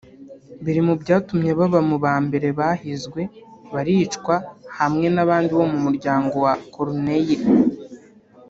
[0.63, 3.21] biri mu byatumye baba mu bambere bahizwe
[3.73, 4.35] baricwa
[4.77, 7.45] hamwe n’abandi bo mu muryango wa Corneille